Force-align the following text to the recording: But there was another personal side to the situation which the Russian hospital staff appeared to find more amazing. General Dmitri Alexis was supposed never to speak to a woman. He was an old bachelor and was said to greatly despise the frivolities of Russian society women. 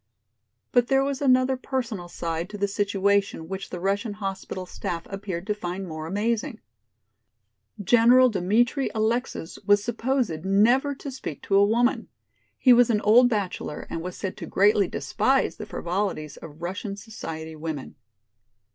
But 0.71 0.87
there 0.87 1.03
was 1.03 1.21
another 1.21 1.55
personal 1.55 2.07
side 2.07 2.49
to 2.49 2.57
the 2.57 2.67
situation 2.67 3.47
which 3.47 3.69
the 3.69 3.79
Russian 3.79 4.13
hospital 4.13 4.65
staff 4.65 5.05
appeared 5.11 5.45
to 5.45 5.53
find 5.53 5.87
more 5.87 6.07
amazing. 6.07 6.59
General 7.79 8.27
Dmitri 8.29 8.89
Alexis 8.95 9.59
was 9.63 9.83
supposed 9.83 10.43
never 10.43 10.95
to 10.95 11.11
speak 11.11 11.43
to 11.43 11.55
a 11.55 11.63
woman. 11.63 12.07
He 12.57 12.73
was 12.73 12.89
an 12.89 13.01
old 13.01 13.29
bachelor 13.29 13.85
and 13.91 14.01
was 14.01 14.17
said 14.17 14.37
to 14.37 14.47
greatly 14.47 14.87
despise 14.87 15.57
the 15.57 15.67
frivolities 15.67 16.35
of 16.37 16.63
Russian 16.63 16.95
society 16.95 17.55
women. 17.55 17.93